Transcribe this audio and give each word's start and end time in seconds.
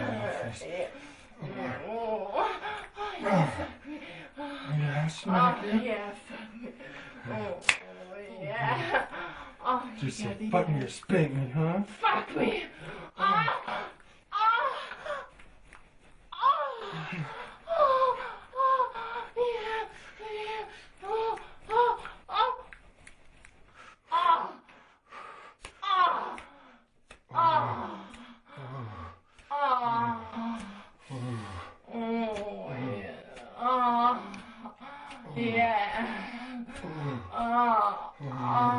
Oh, 0.00 0.06
yes. 0.06 0.62
Yes. 4.78 5.22
Oh, 5.26 5.56
yes. 5.82 6.16
Oh, 7.28 7.54
yeah. 8.40 9.06
Oh, 9.62 9.90
Just 10.00 10.20
you 10.20 10.50
button 10.50 10.80
your 10.80 10.88
spit 10.88 11.34
me, 11.34 11.50
huh? 11.54 11.82
Fuck 12.00 12.34
me! 12.36 12.64
Oh. 13.18 13.69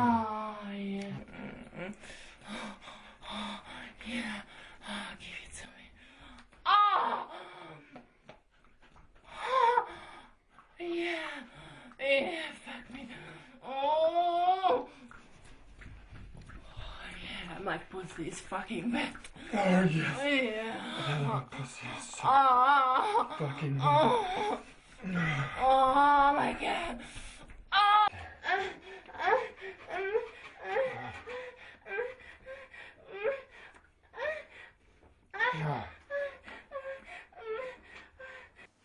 Ah, 0.02 0.72
yeah. 0.72 1.04
Yeah. 4.06 4.42
Ah, 4.88 5.10
give 5.20 5.38
it 5.46 5.52
to 5.60 5.66
me. 5.68 5.84
Ah! 6.66 7.28
Ah! 9.26 9.86
Yeah. 10.80 11.16
Yeah, 12.00 12.50
fuck 12.64 12.94
me. 12.94 13.08
Oh! 13.64 14.88
Oh, 14.88 14.88
yeah, 17.22 17.78
pussy 17.90 18.28
is 18.28 18.40
fucking 18.40 18.92
wet. 18.92 19.14
Oh, 19.54 19.58
yes. 19.58 20.18
Yeah. 20.24 21.30
Oh, 21.30 21.44
pussy 21.50 21.86
is 21.98 22.04
so 22.10 22.20
Ah! 22.24 23.36
fucking 23.38 23.78
Oh! 23.80 24.58
Oh 25.60 26.32
my 26.36 26.56
god. 26.60 26.98
Yeah. 35.54 35.82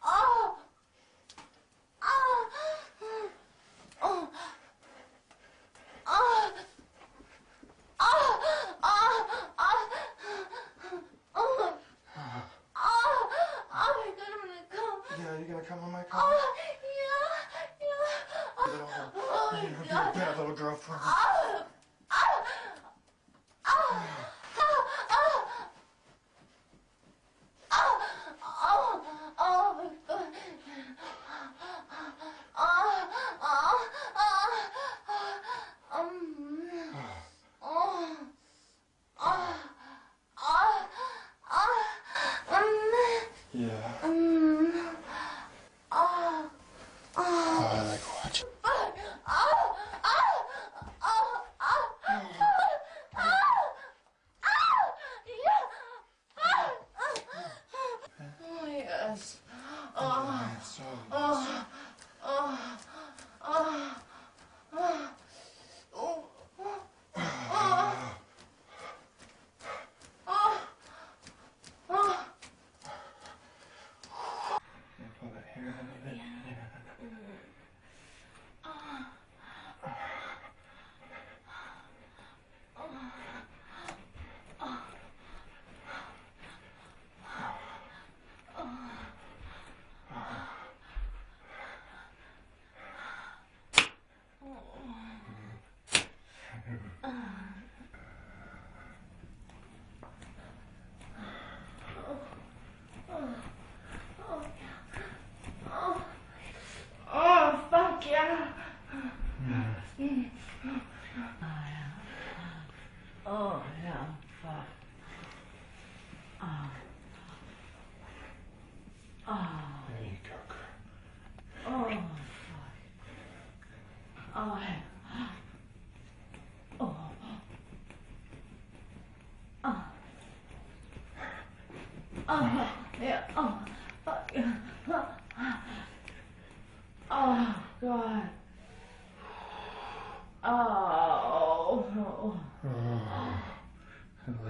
Oh. 0.03 0.57
Oh. 2.03 2.50
Oh. 4.03 4.29
Oh. 6.05 6.50
oh, 13.66 15.39
you're 15.39 15.47
gonna 15.47 15.63
come 15.63 15.79
on 15.85 15.91
my 15.94 16.03
car? 16.03 16.22
Oh, 16.22 16.53
oh, 16.97 17.34
oh, 18.59 18.67
Oh, 18.67 19.11
oh 19.16 19.51
my 19.53 19.88
God. 19.89 20.13
Bad 20.13 20.38
little 20.38 20.55
girlfriend. 20.55 21.01
Oh. 21.05 21.36
Um. 43.57 44.72
Oh, 45.91 46.51
I 47.18 47.81
like 47.88 48.01
oh, 48.63 48.94
oh, 49.28 49.75
Yes. 58.78 59.38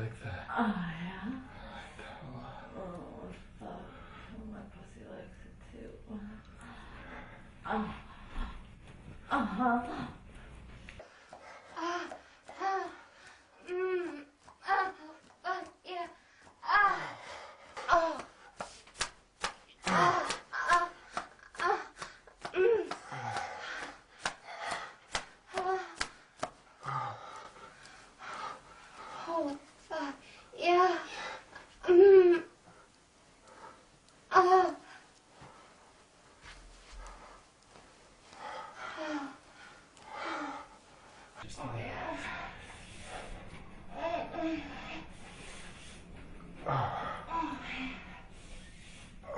Like 0.08 0.24
that. 0.24 0.48
I 0.50 0.62
like 0.62 1.98
that 1.98 2.16
a 2.24 2.28
lot. 2.38 2.64
Oh, 2.78 3.28
fuck. 3.60 3.70
Oh, 3.70 4.46
my 4.52 4.60
pussy 4.72 5.04
likes 5.12 5.40
it 5.44 5.56
too. 5.78 5.92
Oh. 7.66 7.94
Uh-huh. 9.30 9.80
Ah, 11.80 12.06
ah, 12.62 12.88
mm, 13.70 14.24
ah, 14.68 14.92
ah, 15.46 15.64
yeah, 15.86 16.08
ah, 16.64 17.00
oh, 17.92 18.18
ah, 19.88 20.38
ah, 20.54 20.90
ah, 21.60 21.80
mm, 22.56 22.84
ah. 23.12 23.44
Oh, 29.30 29.58
fuck, 29.90 30.16
yeah, 30.68 30.98
mm, 31.88 32.44
ah. 34.32 34.76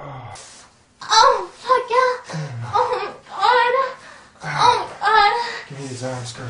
Oh. 0.01 0.33
Oh, 1.01 1.51
fuck 1.53 1.89
yeah. 1.89 2.15
Oh, 2.73 3.15
God. 3.27 3.75
Oh, 4.43 4.97
God. 4.99 5.33
Give 5.69 5.79
me 5.79 5.87
these 5.87 6.03
arms, 6.03 6.33
girl. 6.33 6.47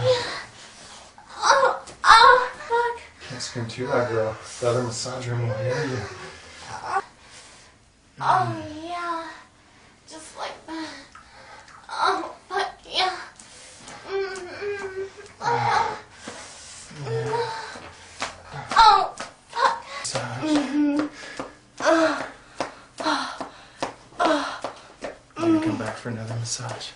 Oh, 3.55 3.61
oh, 3.61 3.65
fuck. 3.65 3.67
Scream 3.67 3.67
to 3.67 3.87
that 3.87 4.09
girl. 4.09 4.37
The 4.59 4.69
other 4.69 4.83
massage 4.83 5.27
room 5.27 5.47
will 5.47 5.55
hear 5.55 5.85
you. 5.85 5.97
Oh, 8.21 8.65
yeah. 8.85 9.27
Just 10.07 10.37
like 10.37 10.67
that. 10.67 10.89
Oh, 11.89 12.35
but 12.47 12.79
yeah. 12.87 13.15
Mm-mm. 14.07 15.09
Oh, 15.41 15.99
oh, 18.77 19.15
fuck. 19.49 19.85
Massage. 19.99 20.41
Can 25.35 25.53
you 25.53 25.59
come 25.61 25.77
back 25.77 25.95
for 25.97 26.09
another 26.09 26.35
massage? 26.35 26.89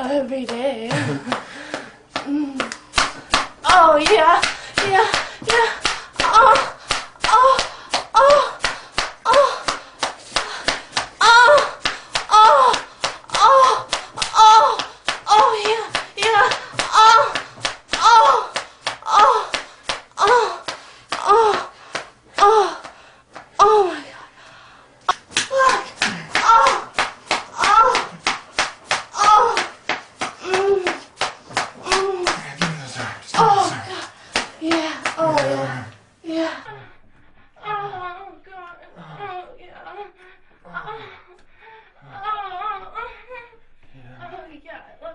Every 0.00 0.46
day. 0.46 0.90
Mm. 2.22 2.54
Oh, 3.64 3.96
yeah. 3.96 4.40
Yeah. 4.88 5.21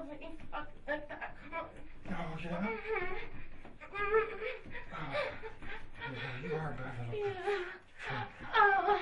Oh, 0.10 0.14
yeah. 2.42 2.68
Yeah, 6.00 6.48
you 6.48 6.56
are 6.56 6.70
a 6.70 6.82
bad 6.82 6.94
little. 7.10 7.14
Yeah. 7.14 8.24
Oh. 8.56 9.00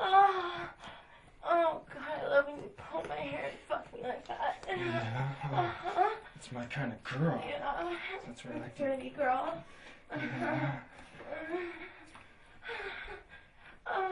Oh. 0.00 0.68
Oh, 1.44 1.80
God. 1.92 2.02
I 2.24 2.28
love 2.28 2.46
when 2.46 2.56
you 2.56 2.70
pull 2.90 3.04
my 3.08 3.16
hair 3.16 3.46
and 3.50 3.58
fuck 3.68 3.92
me 3.92 4.00
like 4.02 4.26
that. 4.28 4.64
Yeah. 4.68 5.28
Oh, 5.52 5.56
Uh-huh. 5.56 6.10
that's 6.34 6.52
my 6.52 6.64
kind 6.66 6.92
of 6.92 7.02
girl. 7.04 7.42
Yeah. 7.46 7.94
That's 8.26 8.44
where 8.44 8.54
I 8.56 8.58
like. 8.60 8.76
Pretty 8.76 9.10
girl. 9.10 9.62
Yeah. 10.16 10.78
Oh, 13.86 14.08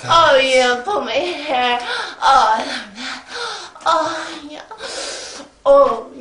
Oh, 0.04 0.30
oh 0.32 0.36
yeah, 0.36 0.82
pull 0.84 1.00
my 1.02 1.12
hair. 1.12 1.78
Oh, 1.80 2.54
I 2.54 2.58
love 2.58 2.96
that. 2.96 3.78
Oh 3.86 4.48
yeah. 4.50 4.62
Oh 5.64 6.11